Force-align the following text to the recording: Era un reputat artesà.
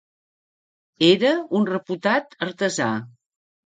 Era 1.09 1.35
un 1.61 1.71
reputat 1.71 2.37
artesà. 2.51 2.93